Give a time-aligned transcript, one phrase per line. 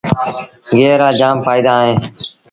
[0.71, 1.97] گيه رآ جآم ڦآئيدآ اوهيݩ۔